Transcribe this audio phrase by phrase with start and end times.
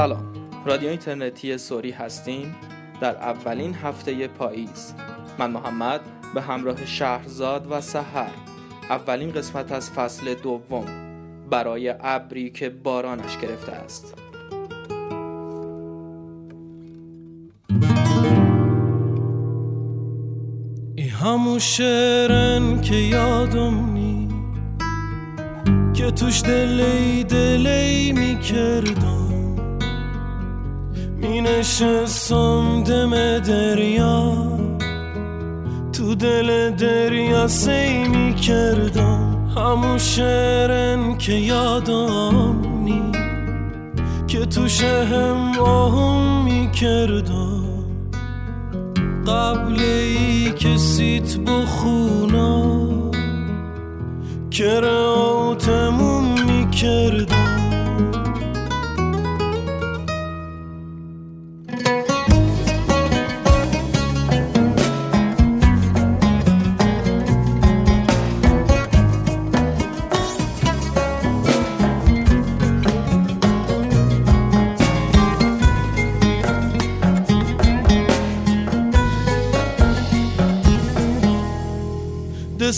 [0.00, 0.24] سلام.
[0.66, 2.56] رادیو اینترنتی سوری هستیم
[3.00, 4.94] در اولین هفته پاییز.
[5.38, 6.00] من محمد
[6.34, 8.30] به همراه شهرزاد و سحر.
[8.90, 10.84] اولین قسمت از فصل دوم
[11.50, 14.14] برای ابری که بارانش گرفته است.
[20.96, 24.28] ای همون شعرن که یادم نی
[25.94, 29.00] که توش دلی دلی می‌کردم.
[29.04, 29.09] می
[31.60, 34.32] نشستم دم دریا.
[35.92, 39.48] تو دل دریا سی می‌کردم.
[39.56, 43.02] همون شعرن که یادم نی
[44.26, 47.64] که توش هم آهم می‌کردم.
[49.26, 52.80] قبل ای که سیت بخونا
[54.50, 57.49] کراتمون می‌کردم.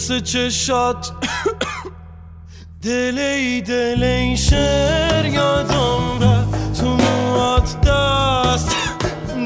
[0.02, 1.12] دست چشات
[2.82, 6.44] دلی دلی شر یادم را
[6.80, 8.76] تو موات دست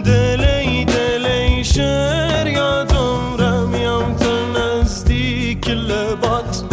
[0.04, 6.64] دلی دلی شر یادم را میام تا نزدیک لبات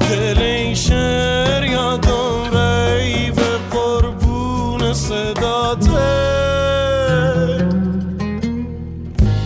[0.00, 6.24] دلی شر یادم را ای به قربون صداته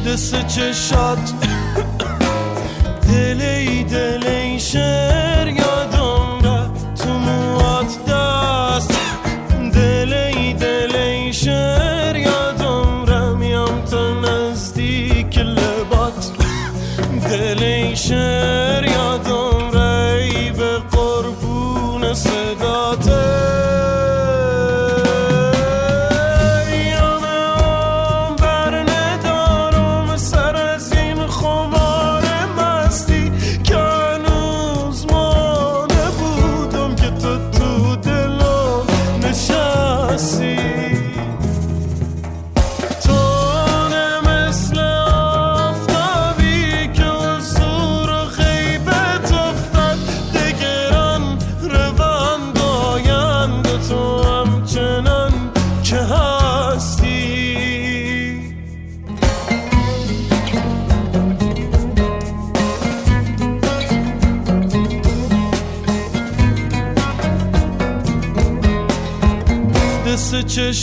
[0.06, 1.37] دست چشات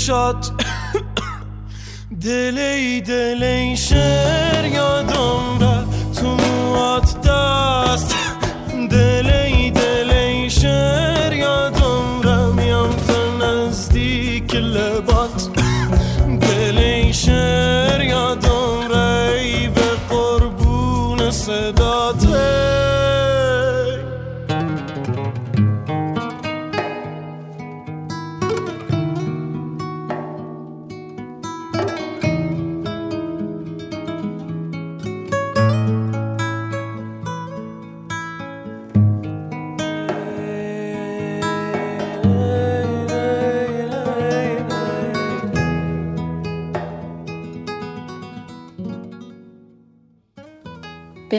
[0.06, 0.52] چشات
[2.26, 4.70] دلی دلی شر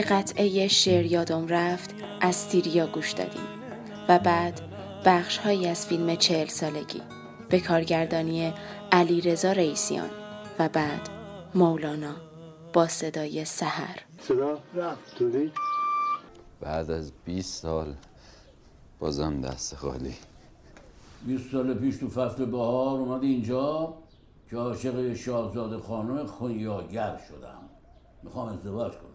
[0.09, 3.47] قطعه شعر یادم رفت از سیریا گوش دادیم.
[4.09, 4.61] و بعد
[5.05, 7.01] بخش هایی از فیلم چهل سالگی
[7.49, 8.53] به کارگردانی
[8.91, 10.09] علی رضا رئیسیان
[10.59, 11.09] و بعد
[11.55, 12.15] مولانا
[12.73, 13.99] با صدای سحر.
[14.21, 15.23] صدا رفت
[16.61, 17.93] بعد از 20 سال
[18.99, 20.13] بازم دست خالی.
[21.25, 23.93] 20 سال پیش تو فصل بهار اومد اینجا
[24.49, 27.61] که عاشق شاهزاده خانم خونیاگر شدم.
[28.23, 29.06] می‌خوام ازدواج کنم.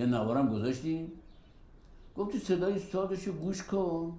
[0.00, 1.12] یه نوارم گذاشتیم
[2.16, 4.18] گفتی صدای سازشو گوش کن.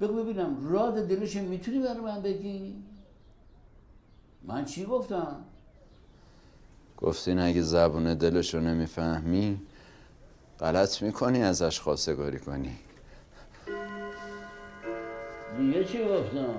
[0.00, 2.74] بگو ببینم راد دلش می‌تونی برای من بگی؟
[4.42, 5.44] من چی گفتم؟
[6.96, 9.60] گفتین اگه زبون دلشو نمی‌فهمی
[10.60, 12.76] غلط می‌کنی ازش خواستگاری کنی.
[15.58, 16.54] دیگه چی گفتم؟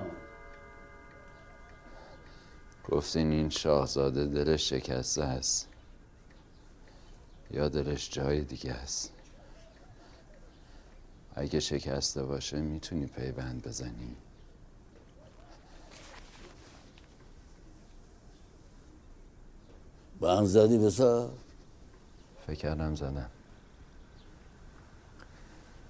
[2.90, 5.68] گفتین این شاهزاده دلش شکسته است
[7.50, 9.12] یا دلش جای دیگه است.
[11.34, 14.16] اگه شکسته باشه می‌تونی پیوند بزنی.
[20.20, 21.28] بند زدی بسر؟
[22.46, 23.30] فکر کردم زدم.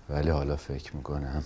[0.09, 1.45] ولی حالا فکر می‌کنم.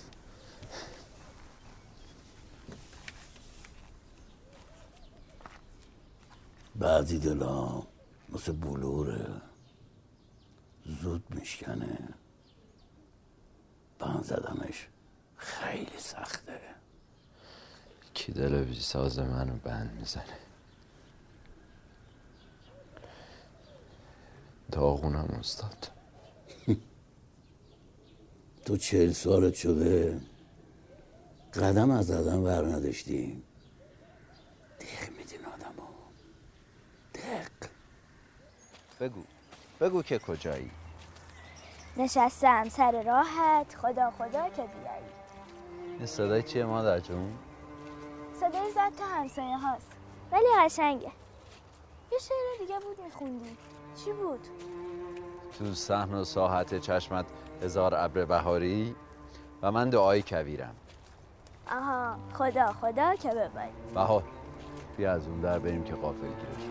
[6.75, 7.87] بعضی دلام
[8.29, 9.52] مثل بلوره.
[10.85, 12.09] زود میشکنه.
[13.99, 14.87] بند زدنش
[15.37, 16.59] خیلی سخته.
[18.13, 20.37] کی دل بی ساز منو بند می‌زنه؟
[24.71, 25.91] داغونم استاد.
[28.65, 30.21] تو چهل سالت شده.
[31.53, 33.43] قدم از زدن بر نداشتی.
[34.79, 35.89] دق میدین آدم ها
[37.15, 37.69] دق.
[38.99, 39.23] بگو.
[39.79, 40.71] بگو که کجایی.
[41.97, 45.05] نشستم سر راحت خدا خدا که بیایی.
[45.97, 47.33] این صدای چیه مادر جون؟
[48.33, 49.91] صدای زد تو همسایه هاست.
[50.31, 51.11] ولی قشنگه.
[52.11, 53.57] یه شعر دیگه بود میخوندی.
[54.05, 54.39] چی بود؟
[55.59, 57.25] تو صحن و ساحت چشمت
[57.63, 58.95] هزار ابر بهاری
[59.61, 60.75] و من دعای کویرم.
[61.71, 63.73] آها خدا خدا که ببایی.
[63.93, 64.23] بهار
[64.97, 66.69] بیا از اون در بریم که قافل گیرش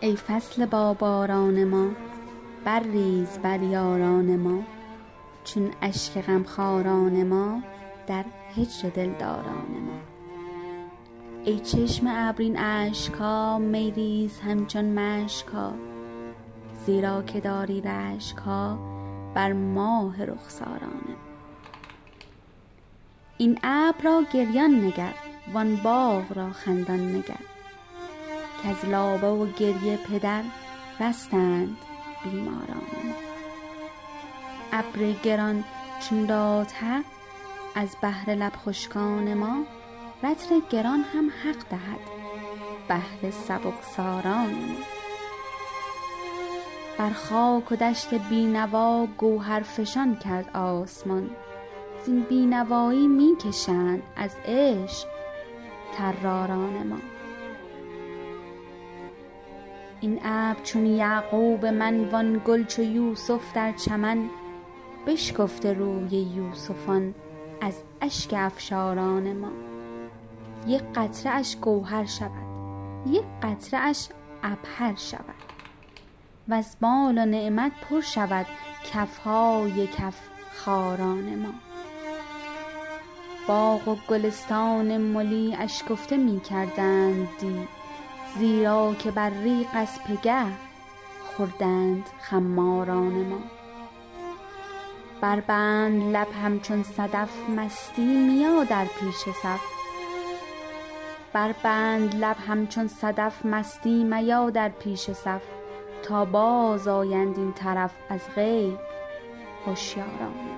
[0.00, 1.90] ای فصل با باران ما
[2.64, 4.62] برریز بر یاران ما.
[5.44, 7.62] چون اشک غمخواران ما
[8.06, 8.24] در
[8.56, 10.00] هجر دلداران ما.
[11.44, 15.72] ای چشم ابرین اشکها می ریز همچون مشکها.
[16.86, 18.78] زیرا که داری رشکها
[19.34, 21.16] بر ماه رخساران ما.
[23.38, 25.14] این ابر را گریان نگر
[25.54, 27.57] وان باغ را خندان نگر.
[28.64, 30.42] کز لابه و گریه پدر
[31.00, 31.76] رستند
[32.24, 32.88] بیماران.
[33.04, 33.14] ما
[34.72, 35.64] ابر گران
[36.00, 37.04] چون داد حق
[37.74, 39.64] از بهر لب خشکان ما
[40.22, 42.00] رطل گران هم حق دهد
[42.88, 44.50] بهر سبکساران.
[44.50, 44.76] ما
[46.98, 51.30] بر خاک و دشت بینوا گوهر فشان کرد آسمان
[52.06, 55.06] زین بینوایی می کشند از عشق
[55.96, 57.17] طراران ما.
[60.00, 64.30] این ابر چون یعقوب من وان گل چو یوسف در چمن
[65.06, 67.14] بشکفته روی یوسفان
[67.60, 69.48] از اشک افشاران ما.
[70.66, 72.30] یک قطره اش گوهر شود
[73.06, 74.08] یک قطره اش
[74.42, 75.34] عبهر شود.
[76.48, 78.46] وز مال و نعمت پر شود
[78.92, 80.20] کف های کف
[80.54, 81.54] خاران ما.
[83.48, 87.68] باغ و گلستان ملی اشکفته می کردند دی
[88.36, 90.44] زیرا که بر ریق از پگه
[91.36, 93.38] خوردند خماران ما.
[95.20, 99.60] بربند لب همچون صدف مستی میا در پیش صف.
[101.32, 105.42] بربند لب همچون صدف مستی میا در پیش صف.
[106.02, 108.78] تا باز آیند این طرف از غیب
[109.66, 110.57] هشیاران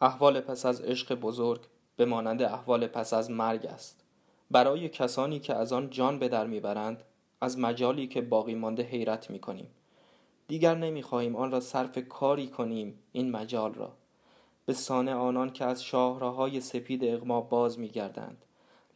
[0.00, 1.60] احوال پس از عشق بزرگ
[1.96, 4.04] به مانند احوال پس از مرگ است.
[4.50, 7.02] برای کسانی که از آن جان به در می‌برند
[7.40, 9.70] از مجالی که باقی مانده حیرت می کنیم
[10.48, 13.92] دیگر نمی خواهیم آن را صرف کاری کنیم این مجال را.
[14.66, 18.44] به سانه آنان که از شاهراهای سپید اغما باز می گردند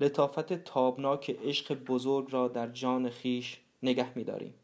[0.00, 4.54] لطافت تابناک عشق بزرگ را در جان خیش نگه می داریم.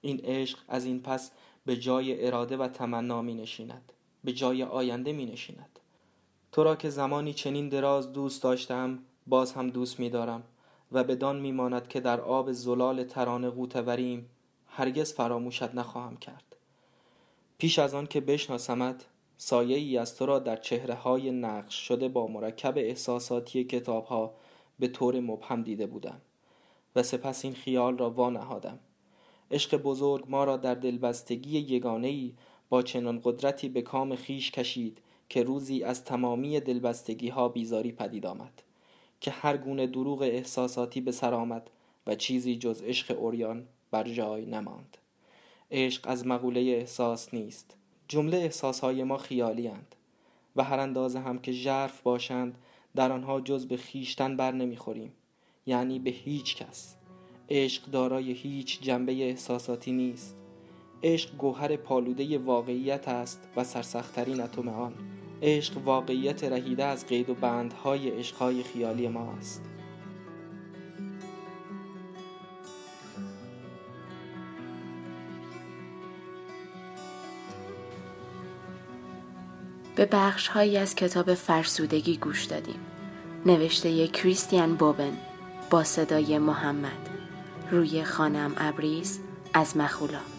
[0.00, 1.30] این عشق از این پس
[1.66, 3.92] به جای اراده و تمنا می نشیند
[4.28, 5.78] به جای آینده می نشیند
[6.52, 10.42] تو را که زمانی چنین دراز دوست داشتم باز هم دوست می دارم
[10.92, 14.22] و بدان می ماند که در آب زلال ترانه غوطه
[14.66, 16.56] هرگز فراموشت نخواهم کرد.
[17.58, 19.06] پیش از آن که بشناسمت
[19.38, 24.34] سایه ای از تو را در چهره های نقش شده با مرکب احساساتی کتاب ها
[24.78, 26.20] به طور مبهم دیده بودم
[26.96, 28.78] و سپس این خیال را وا نهادم
[29.50, 32.34] عشق بزرگ ما را در دلبستگی یگانه ای
[32.68, 34.98] با چنان قدرتی به کام خیش کشید
[35.28, 38.62] که روزی از تمامی دلبستگی ها بیزاری پدید آمد
[39.20, 41.70] که هر گونه دروغ احساساتی به سر آمد
[42.06, 44.96] و چیزی جز عشق اوریان بر جای نماند.
[45.70, 47.76] عشق از مقوله احساس نیست
[48.08, 49.94] جمله احساسهای ما خیالی اند
[50.56, 52.58] و هر اندازه هم که ژرف باشند
[52.94, 55.12] در آنها جز به خیشتن بر نمی‌خوریم
[55.66, 56.96] یعنی به هیچ کس.
[57.50, 60.36] عشق دارای هیچ جنبه احساساتی نیست.
[61.02, 64.94] عشق گوهر پالوده واقعیت است و سرسختترین اتم آن.
[65.42, 69.64] عشق واقعیت رهیده از قید و بندهای عشقهای خیالی ما است.
[79.96, 82.80] به بخش هایی از کتاب فرسودگی گوش دادیم.
[83.46, 85.18] نوشته کریستیان بوبن
[85.70, 87.08] با صدای محمد.
[87.70, 89.20] روی خانم ابریز
[89.54, 90.37] از مخولا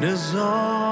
[0.00, 0.89] نظاره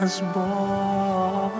[0.00, 1.52] از باد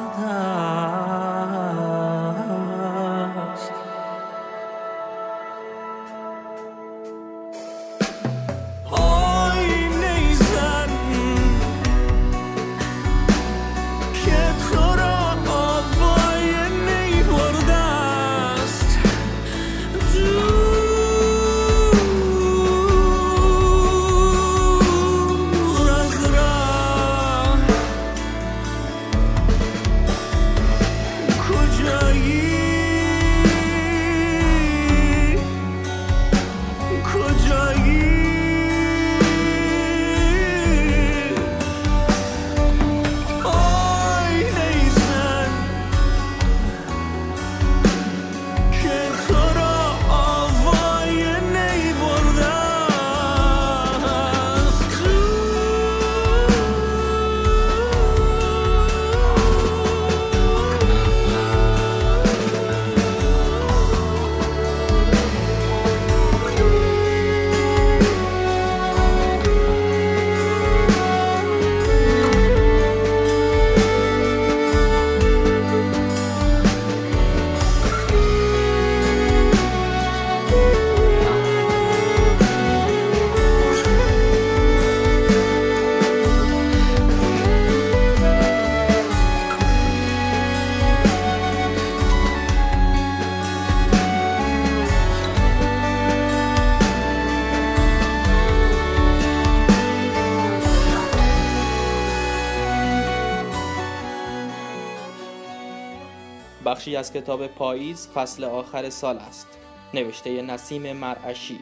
[106.80, 109.46] بخشی از کتاب پاییز فصل آخر سال است.
[109.94, 111.60] نوشته نسیم مرعشی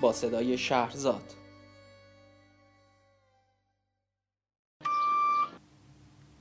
[0.00, 1.34] با صدای شهرزاد.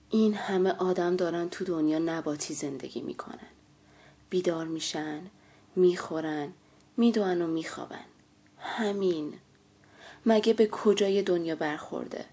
[0.09, 3.49] این همه آدم دارن تو دنیا نباتی زندگی می‌کنن.
[4.29, 5.21] بیدار میشن
[5.75, 6.53] می‌خورن
[6.97, 8.05] میدوان و میخوابن.
[8.57, 9.33] همین.
[10.25, 12.25] مگه به کجای دنیا برخورده؟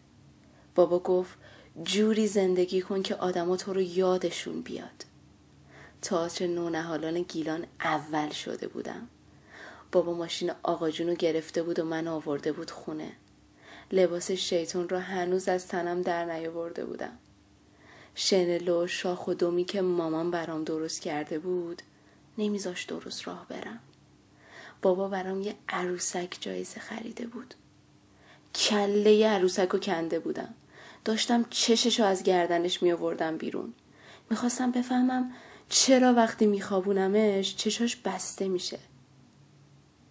[0.75, 1.39] بابا گفت
[1.85, 5.14] جوری زندگی کن که آدما تو رو یادشون بیاد.
[6.05, 9.09] تئاتر نونهالان گیلان اول شده بودم.
[9.93, 13.13] بابا ماشین آقا رو گرفته بود و من آورده بود خونه.
[13.93, 17.19] لباس شیطون رو هنوز از تنم در نیاورده بودم.
[18.15, 21.83] شنلو و شاخ و دومی که مامان برام درست کرده بود
[22.39, 23.81] نمیذاش درست راه برم.
[24.83, 27.55] بابا برام یه عروسک جایزه خریده بود.
[28.55, 30.55] کله عروسک رو کنده بودم.
[31.05, 33.75] داشتم چششو از گردنش می آوردم بیرون.
[34.31, 35.33] می‌خواستم بفهمم
[35.69, 38.79] چرا وقتی میخوابونمش چشاش بسته میشه؟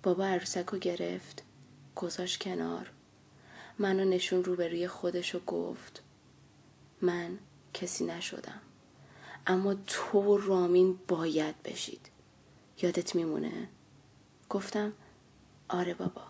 [0.03, 1.43] بابا عروسک رو گرفت
[1.95, 2.91] گذاشت کنار.
[3.79, 6.03] منو نشون روبروی خودش و گفت.
[7.01, 7.37] من
[7.73, 8.61] کسی نشدم.
[9.47, 12.09] اما تو و رامین باید بشید.
[12.81, 13.67] یادت میمونه؟
[14.49, 14.93] گفتم
[15.69, 16.21] آره بابا.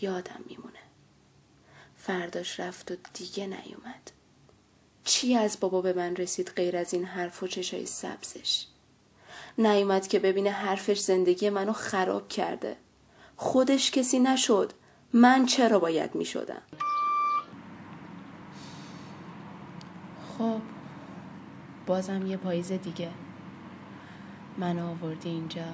[0.00, 0.78] یادم میمونه.
[1.96, 4.10] فرداش رفت و دیگه نیومد.
[5.04, 8.66] چی از بابا به من رسید غیر از این حرف و چشای سبزش؟
[9.58, 12.76] نیومد که ببینه حرفش زندگی منو خراب کرده.
[13.36, 14.72] خودش کسی نشد.
[15.12, 16.62] من چرا باید می شدم
[20.38, 20.60] خب
[21.86, 23.10] بازم یه پاییز دیگه.
[24.58, 25.64] من آوردی اینجا.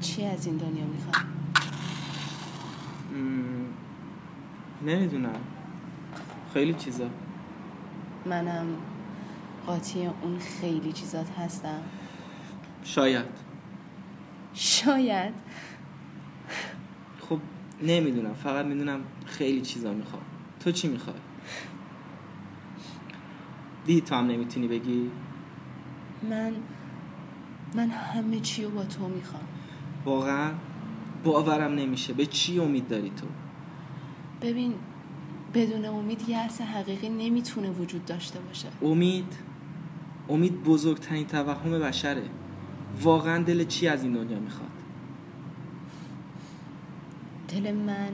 [0.00, 1.14] چی از این دنیا می‌خواد
[4.82, 5.40] نمی‌دونم.
[6.54, 7.08] خیلی چیزا.
[8.26, 8.66] منم
[9.66, 11.80] قاطی اون خیلی چیزات هستم.
[12.84, 13.24] شاید.
[14.54, 15.34] شاید.
[17.20, 17.38] خب
[17.82, 18.34] نمی‌دونم.
[18.34, 20.22] فقط می‌دونم خیلی چیزا می‌خوام.
[20.60, 21.16] تو چی می‌خوای؟
[23.86, 25.10] دیدی تو هم نمی‌تونی بگی؟
[26.30, 26.52] من
[27.74, 29.42] من همه چی رو با تو می‌خوام.
[30.04, 30.52] واقعا؟
[31.24, 32.12] باورم نمیشه.
[32.12, 33.26] به چی امید داری تو؟
[34.42, 34.74] ببین
[35.54, 38.68] بدون امید یه اصل حقیقی نمی‌تونه وجود داشته باشه.
[38.82, 39.36] امید؟
[40.28, 42.22] امید بزرگترین توهم بشره.
[43.02, 44.70] واقعا دل چی از این دنیا می‌خواد؟
[47.48, 48.12] دل من.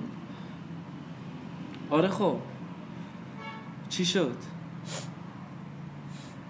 [1.90, 2.37] آره خب.
[3.88, 4.37] چی شد؟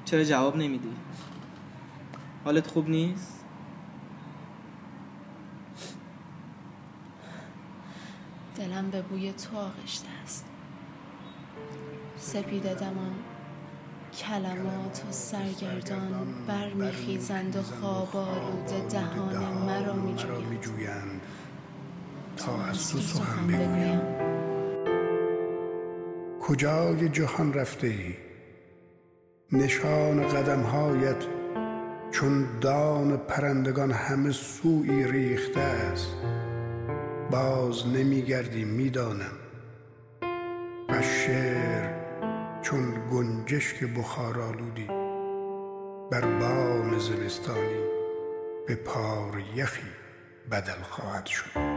[0.04, 0.92] چرا جواب نمیدی؟
[2.44, 3.44] حالت خوب نیست؟
[8.56, 10.53] دلم به بوی تو آغشته است.
[12.24, 13.14] سپیده دمان
[14.18, 19.94] کلمات و سرگردان برمیخیزند و خواب آلوده دهان مرا
[20.50, 21.20] میجویند.
[22.36, 24.00] تا از تو سخن بگویم.
[26.40, 28.14] کجای جهان رفته ای؟
[29.52, 31.24] نشان قدمهایت
[32.10, 36.16] چون دان پرندگان همه سوی ریخته است.
[37.30, 39.32] باز نمیگردی می‌دانم.
[40.88, 41.63] و شعر
[43.44, 44.86] گنجشک بخار آلودی
[46.10, 47.84] بر بام زمستانی
[48.66, 49.86] به پار یخی
[50.50, 51.73] بدل خواهد شد.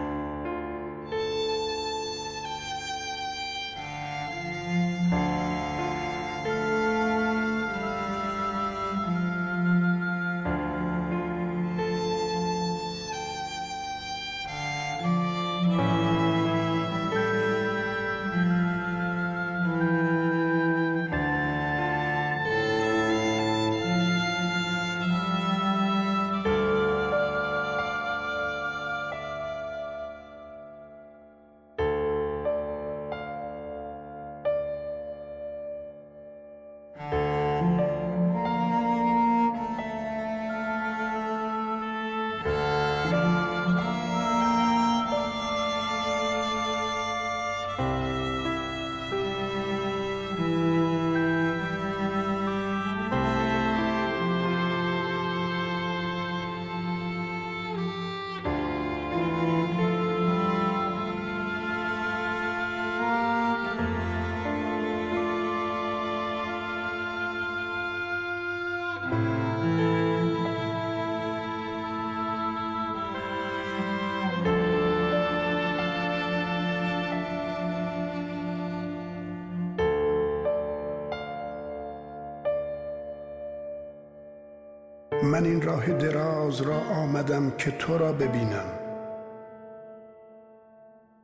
[85.27, 88.79] من این راه دراز را آمدم که تو را ببینم.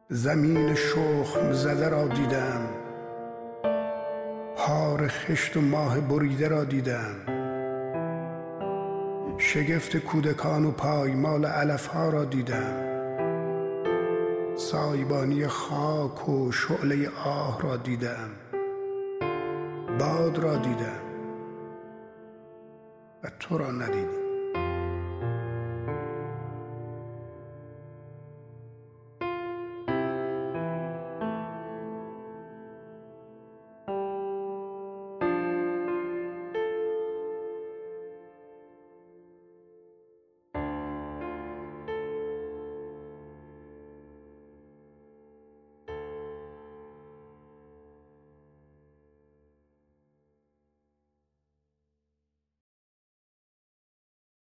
[0.10, 2.62] زمین شخم زده را دیدم.
[4.56, 7.16] پار خشت و ماه بریده را دیدم.
[9.38, 12.84] شگفت کودکان و پایمال علف ها را دیدم.
[14.56, 18.30] سایبانی خاک و شعله آه را دیدم.
[20.00, 21.03] باد را دیدم.
[23.24, 24.23] و تو را ندیدم